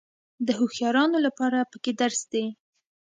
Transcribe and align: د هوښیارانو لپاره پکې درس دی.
د 0.45 0.47
هوښیارانو 0.59 1.17
لپاره 1.25 1.59
پکې 1.71 1.91
درس 2.01 2.21
دی. 2.31 2.45